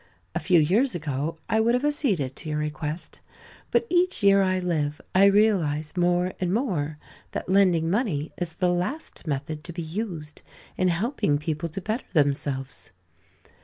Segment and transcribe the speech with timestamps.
[0.33, 3.19] A few years ago I would have acceded to your request.
[3.69, 6.97] But each year I live I realize more and more
[7.33, 10.41] that lending money is the last method to be used
[10.75, 12.89] in helping people to better themselves.